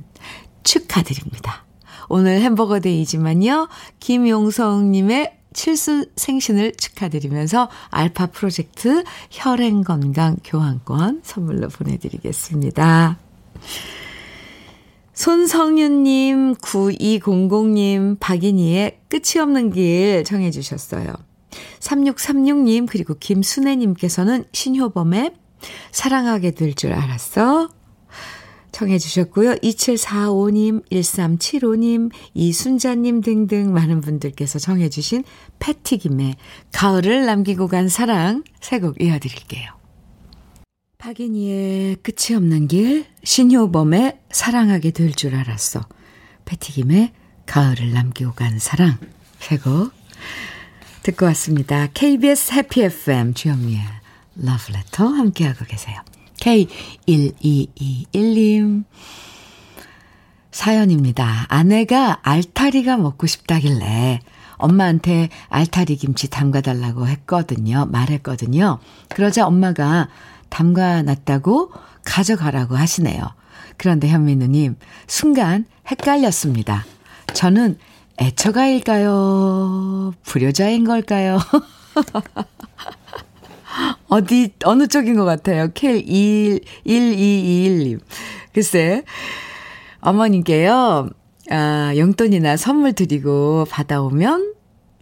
[0.63, 1.63] 축하드립니다.
[2.09, 3.69] 오늘 햄버거 데이지만요.
[3.99, 13.17] 김용성님의 칠순 생신을 축하드리면서 알파 프로젝트 혈행건강 교환권 선물로 보내드리겠습니다.
[15.13, 21.13] 손성윤님, 9200님, 박인희의 끝이 없는 길 청해주셨어요.
[21.79, 25.33] 3636님, 그리고 김순애님께서는 신효범의
[25.91, 27.69] 사랑하게 될 줄 알았어.
[28.71, 29.55] 청해 주셨고요.
[29.55, 35.23] 2745님, 1375님, 이순자님 등등 많은 분들께서 청해 주신
[35.59, 36.35] 패티김의
[36.71, 39.71] 가을을 남기고 간 사랑 세 곡 이어드릴게요.
[40.99, 45.81] 박인희의 끝이 없는 길, 신효범의 사랑하게 될 줄 알았어.
[46.45, 47.11] 패티김의
[47.45, 48.97] 가을을 남기고 간 사랑
[49.39, 49.91] 세 곡
[51.03, 51.87] 듣고 왔습니다.
[51.93, 53.79] KBS 해피 FM 주영미의
[54.39, 56.01] 러브레터 함께하고 계세요.
[56.39, 58.83] K1221님
[60.51, 61.45] 사연입니다.
[61.49, 64.21] 아내가 알타리가 먹고 싶다길래
[64.57, 67.85] 엄마한테 알타리 김치 담가달라고 했거든요.
[67.85, 68.79] 말했거든요.
[69.07, 70.09] 그러자 엄마가
[70.49, 71.71] 담가놨다고
[72.03, 73.23] 가져가라고 하시네요.
[73.77, 74.75] 그런데 현민우님,
[75.07, 76.83] 순간 헷갈렸습니다.
[77.33, 77.77] 저는
[78.19, 80.13] 애처가일까요?
[80.23, 81.39] 불효자인 걸까요?
[84.07, 85.67] 어디, 어느 쪽인 것 같아요.
[85.69, 87.99] K1221님.
[88.53, 89.03] 글쎄,
[90.01, 91.09] 어머님께요,
[91.51, 94.53] 아, 용돈이나 선물 드리고 받아오면,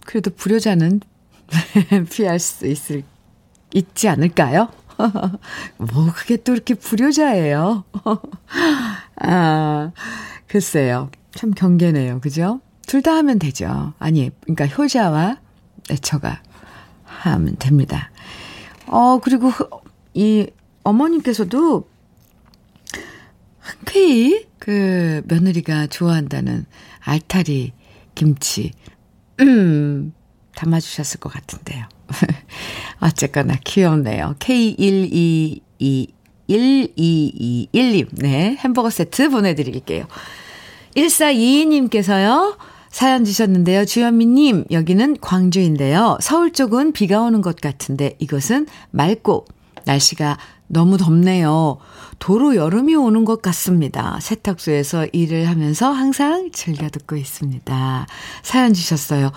[0.06, 1.00] 그래도 불효자는
[2.12, 3.04] 피할 수 있을,
[3.74, 4.70] 있지 않을까요?
[5.78, 7.84] 뭐, 그게 또 이렇게 불효자예요.
[9.22, 9.92] 아,
[10.48, 11.10] 글쎄요.
[11.36, 12.20] 참 경계네요.
[12.20, 12.62] 그죠?
[12.88, 13.94] 둘 다 하면 되죠.
[14.00, 15.38] 아니, 그러니까 효자와
[15.92, 16.42] 애처가
[17.04, 18.10] 하면 됩니다.
[18.88, 19.52] 어, 그리고
[20.14, 20.48] 이
[20.84, 21.88] 어머님께서도
[23.60, 26.66] 흔쾌히 그 며느리가 좋아한다는
[27.00, 27.74] 알타리
[28.16, 28.72] 김치,
[29.42, 30.14] 음,
[30.56, 31.86] 담아주셨을 것 같은데요.
[33.00, 34.36] 어쨌거나 귀엽네요.
[34.40, 35.62] K122,
[36.50, 40.06] 1221님, 네, 햄버거 세트 보내드릴게요.
[40.96, 42.58] 1422님께서요,
[42.92, 43.86] 사연 주셨는데요.
[43.86, 46.18] 주현미님, 여기는 광주인데요.
[46.22, 49.46] 서울 쪽은 비가 오는 것 같은데 이것은 맑고
[49.86, 51.78] 날씨가 너무 덥네요.
[52.20, 54.20] 도로 여름이 오는 것 같습니다.
[54.22, 58.08] 세탁소에서 일을 하면서 항상 즐겨 듣고 있습니다.
[58.44, 59.32] 사연 주셨어요.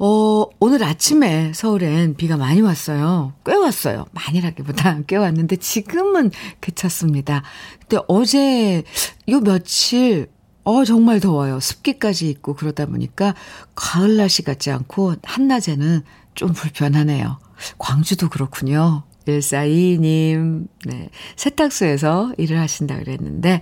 [0.00, 3.32] 어, 오늘 아침에 서울엔 비가 많이 왔어요.
[3.44, 4.06] 꽤 왔어요.
[4.12, 6.30] 많이라기보다 꽤 왔는데 지금은
[6.60, 7.42] 그쳤습니다.
[7.80, 8.84] 근데 어제
[9.28, 10.28] 요 며칠
[10.68, 11.60] 어, 정말 더워요.
[11.60, 13.34] 습기까지 있고 그러다 보니까
[13.74, 16.02] 가을 날씨 같지 않고 한낮에는
[16.34, 17.38] 좀 불편하네요.
[17.78, 19.04] 광주도 그렇군요.
[19.26, 21.08] 1422님, 네.
[21.36, 23.60] 세탁소에서 일을 하신다 그랬는데,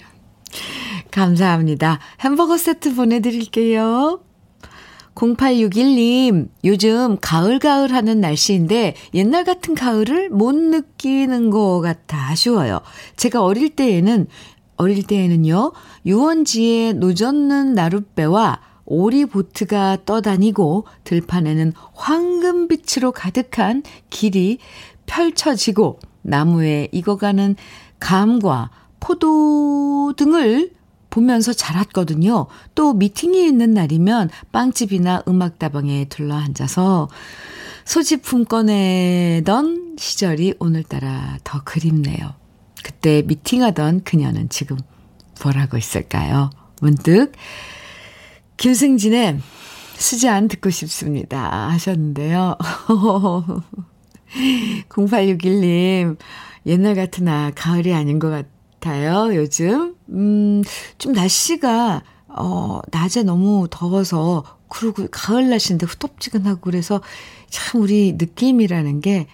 [1.13, 2.01] 감사합니다.
[2.19, 4.21] 햄버거 세트 보내드릴게요.
[5.15, 12.81] 0861님, 요즘 가을가을 하는 날씨인데 옛날 같은 가을을 못 느끼는 것 같아 아쉬워요.
[13.17, 14.27] 제가 어릴 때에는,
[14.77, 15.73] 어릴 때에는요,
[16.05, 24.59] 유원지에 노젓는 나룻배와 오리보트가 떠다니고 들판에는 황금빛으로 가득한 길이
[25.07, 27.57] 펼쳐지고 나무에 익어가는
[27.99, 28.71] 감과
[29.01, 30.73] 포도 등을
[31.11, 32.47] 보면서 자랐거든요.
[32.75, 37.09] 또 미팅이 있는 날이면 빵집이나 음악다방에 둘러앉아서
[37.85, 42.46] 소지품 꺼내던 시절이 오늘따라 더 그립네요.
[42.87, 44.77] 그때 미팅하던 그녀는 지금
[45.43, 46.51] 뭘 하고 있을까요?
[46.81, 47.33] 문득
[48.59, 49.41] 김승진의
[49.97, 52.57] 수잔 듣고 싶습니다 하셨는데요.
[54.89, 56.17] 0861님,
[56.67, 59.97] 옛날 아, 가을이 아닌 것 같아요, 요즘.
[60.11, 60.63] 음,
[60.99, 67.01] 좀 날씨가, 어, 낮에 너무 더워서, 그리고 가을 날씨인데 후덥지근하고 그래서
[67.51, 69.27] 참 우리 느낌이라는 게,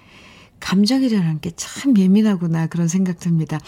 [0.62, 3.58] 감정이라는 게 참 예민하구나, 그런 생각 듭니다.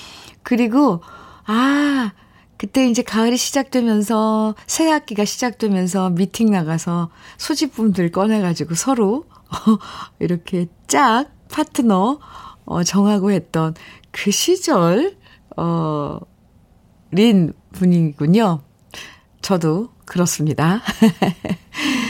[0.42, 1.02] 그리고,
[1.46, 2.12] 아,
[2.56, 9.26] 그때 이제 가을이 시작되면서, 새 학기가 시작되면서 미팅 나가서 소지품들 꺼내가지고 서로
[10.20, 12.20] 이렇게 짝 파트너
[12.64, 13.74] 어, 정하고 했던
[14.10, 15.16] 그 시절
[15.56, 16.18] 어,
[17.10, 18.62] 린 분이군요.
[19.42, 20.80] 저도 그렇습니다.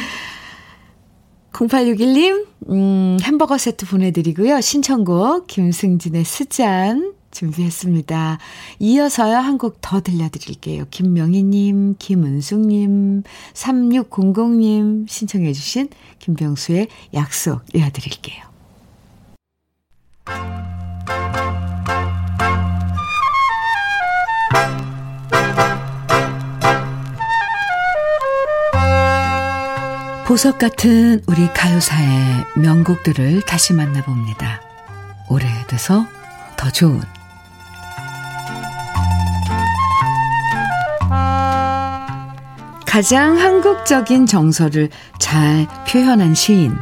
[1.54, 4.60] 0861님, 음, 햄버거 세트 보내드리고요.
[4.60, 8.38] 신청곡 김승진의 스잔 준비했습니다.
[8.80, 10.86] 이어서요, 한 곡 더 들려드릴게요.
[10.90, 13.22] 김명희님, 김은숙님,
[13.54, 15.88] 3600님 신청해주신
[16.18, 18.53] 김병수의 약속 이어드릴게요.
[30.26, 34.62] 보석 같은 우리 가요사의 명곡들을 다시 만나봅니다.
[35.28, 36.06] 오래돼서
[36.56, 37.02] 더 좋은
[42.86, 46.74] 가장 한국적인 정서를 잘 표현한 시인.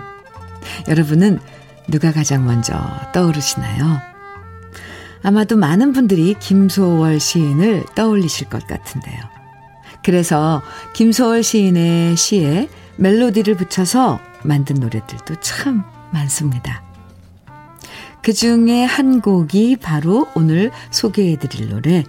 [0.86, 1.40] 여러분은
[1.88, 2.74] 누가 가장 먼저
[3.12, 4.00] 떠오르시나요?
[5.24, 9.20] 아마도 많은 분들이 김소월 시인을 떠올리실 것 같은데요.
[10.04, 10.62] 그래서
[10.92, 12.68] 김소월 시인의 시에
[13.02, 15.82] 멜로디를 붙여서 만든 노래들도 참
[16.12, 16.84] 많습니다.
[18.22, 22.04] 그 중에 한 곡이 바로 오늘 소개해 드릴 노래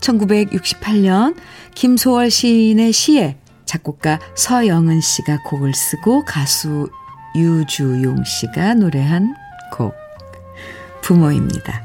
[0.00, 1.36] 1968년
[1.74, 3.36] 김소월 시인의 시에
[3.66, 6.88] 작곡가 서영은 씨가 곡을 쓰고 가수
[7.36, 9.34] 유주용 씨가 노래한
[9.74, 9.94] 곡
[11.02, 11.84] 부모입니다.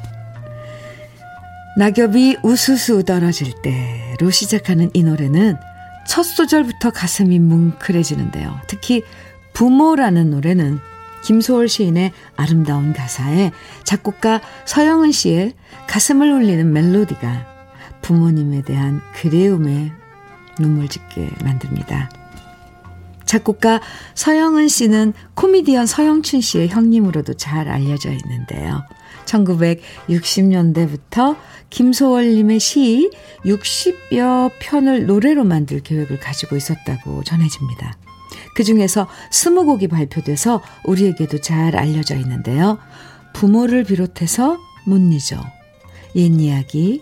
[1.77, 5.57] 낙엽이 우수수 떨어질 때로 시작하는 이 노래는
[6.07, 8.59] 첫 소절부터 가슴이 뭉클해지는데요.
[8.67, 9.03] 특히
[9.53, 10.79] 부모라는 노래는
[11.23, 13.51] 김소월 시인의 아름다운 가사에
[13.83, 15.53] 작곡가 서영은 씨의
[15.87, 17.47] 가슴을 울리는 멜로디가
[18.01, 19.91] 부모님에 대한 그리움에
[20.59, 22.09] 눈물 짓게 만듭니다.
[23.25, 23.81] 작곡가
[24.13, 28.83] 서영은 씨는 코미디언 서영춘 씨의 형님으로도 잘 알려져 있는데요.
[29.25, 31.37] 1960년대부터
[31.69, 33.11] 김소월님의 시
[33.45, 37.97] 60여 편을 노래로 만들 계획을 가지고 있었다고 전해집니다.
[38.55, 42.79] 그 중에서 20곡이 발표돼서 우리에게도 잘 알려져 있는데요.
[43.33, 45.43] 부모를 비롯해서 못 잊어,
[46.15, 47.01] 옛 이야기,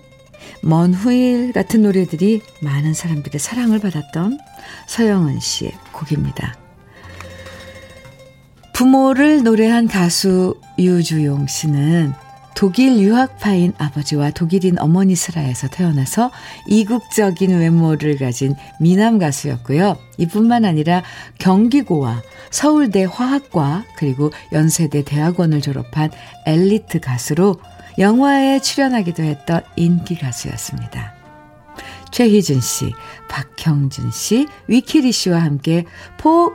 [0.61, 4.39] 먼 후일 같은 노래들이 많은 사람들의 사랑을 받았던
[4.87, 6.62] 서영은 씨의 곡입니다.
[8.73, 12.13] 부모를 노래한 가수 유주용 씨는
[12.55, 16.31] 독일 유학파인 아버지와 독일인 어머니 슬하에서 태어나서
[16.67, 19.97] 이국적인 외모를 가진 미남 가수였고요.
[20.17, 21.03] 이뿐만 아니라
[21.39, 22.21] 경기고와
[22.51, 26.11] 서울대 화학과 그리고 연세대 대학원을 졸업한
[26.45, 27.59] 엘리트 가수로
[27.99, 31.13] 영화에 출연하기도 했던 인기 가수였습니다.
[32.11, 32.93] 최희준 씨,
[33.29, 35.85] 박형준 씨, 위키리 씨와 함께
[36.17, 36.53] 포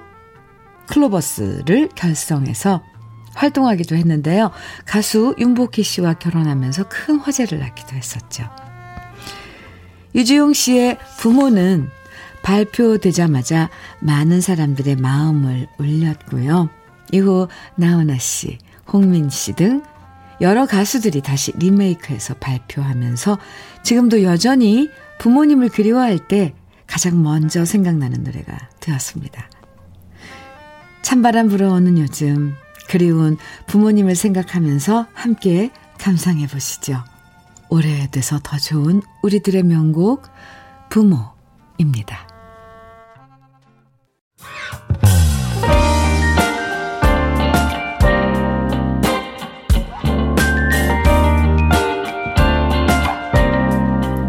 [0.88, 2.82] 클로버스를 결성해서
[3.34, 4.50] 활동하기도 했는데요.
[4.84, 8.44] 가수 윤복희 씨와 결혼하면서 큰 화제를 낳기도 했었죠.
[10.14, 11.88] 유지용 씨의 부모는
[12.42, 13.68] 발표되자마자
[14.00, 16.68] 많은 사람들의 마음을 울렸고요.
[17.12, 18.58] 이후 나훈아 씨,
[18.92, 19.82] 홍민 씨 등
[20.40, 23.38] 여러 가수들이 다시 리메이크해서 발표하면서
[23.82, 26.54] 지금도 여전히 부모님을 그리워할 때
[26.86, 29.50] 가장 먼저 생각나는 노래가 되었습니다.
[31.08, 32.54] 찬바람 불어오는 요즘
[32.86, 37.02] 그리운 부모님을 생각하면서 함께 감상해 보시죠.
[37.70, 40.28] 오래돼서 더 좋은 우리들의 명곡
[40.90, 42.28] 부모입니다.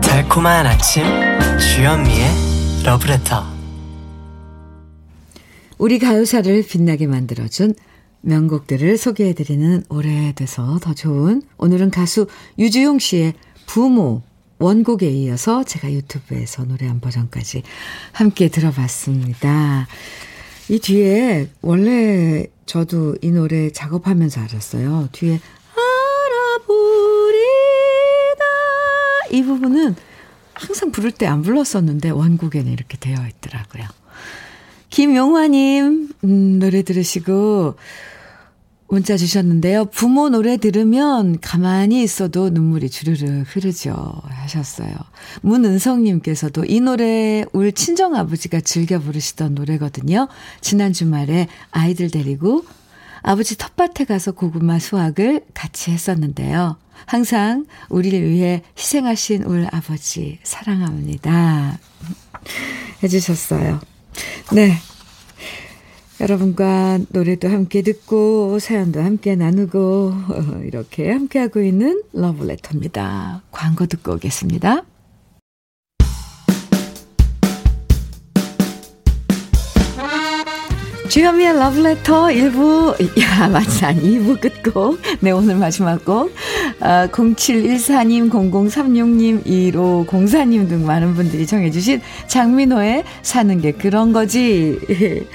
[0.02, 1.04] 달콤한 아침
[1.60, 3.59] 주현미의 러브레터
[5.80, 7.74] 우리 가요사를 빛나게 만들어준
[8.22, 12.28] 명곡들을 소개해드리는 오래돼서 더 좋은 오늘은 가수
[12.58, 13.34] 유주용 씨의
[13.66, 14.22] 부모
[14.58, 17.64] 원곡에 이어서 제가 유튜브에서 노래한 버전까지
[18.12, 19.88] 함께 들어봤습니다.
[20.68, 25.08] 이 뒤에 원래 저도 이 노래 작업하면서 알았어요.
[25.14, 25.40] 뒤에
[26.58, 26.84] 알아보리다
[29.32, 29.96] 이 부분은
[30.54, 33.86] 항상 부를 때 안 불렀었는데 원곡에는 이렇게 되어 있더라고요.
[34.90, 37.76] 김용화님, 음, 노래 들으시고
[38.90, 39.86] 문자 주셨는데요.
[39.86, 44.20] 부모 노래 들으면 가만히 있어도 눈물이 주르륵 흐르죠.
[44.28, 44.92] 하셨어요.
[45.42, 50.28] 문은성님께서도 이 노래 울 친정아버지가 즐겨 부르시던 노래거든요.
[50.60, 52.66] 지난 주말에 아이들 데리고
[53.22, 56.78] 아버지 텃밭에 가서 고구마 수확을 같이 했었는데요.
[57.06, 61.78] 항상 우리를 위해 희생하신 울 아버지 사랑합니다.
[63.04, 63.82] 해주셨어요.
[64.54, 64.74] 네.
[66.22, 70.14] 여러분과 노래도 함께 듣고 사연도 함께 나누고
[70.68, 73.44] 이렇게 함께하고 있는 러브레터입니다.
[73.52, 74.84] 광고 듣고 오겠습니다.
[81.10, 85.00] 주현미의 러브레터 1부, 야, 맞아, 2부 끝곡.
[85.22, 86.32] 네, 오늘 마지막 곡.
[86.80, 94.80] 아, 0714님, 0036님, 1504님 등 많은 분들이 정해주신 장민호의 사는 게 그런 거지.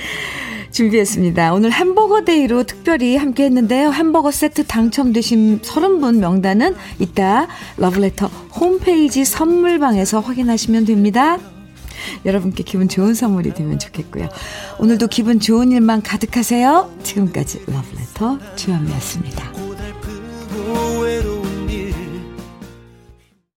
[0.74, 1.54] 준비했습니다.
[1.54, 3.92] 오늘 햄버거 데이로 특별히 함께 했는데요.
[3.92, 11.38] 햄버거 세트 당첨되신 30분 명단은 이따 러브레터 홈페이지 선물방에서 확인하시면 됩니다.
[12.26, 14.28] 여러분께 기분 좋은 선물이 되면 좋겠고요.
[14.80, 16.90] 오늘도 기분 좋은 일만 가득하세요.
[17.04, 19.63] 지금까지 러브레터 주현미였습니다.
[20.64, 21.33] ruero